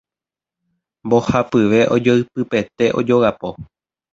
Mbohapyve 1.05 1.81
ojoypypete 1.95 2.85
ojogapo. 2.99 3.49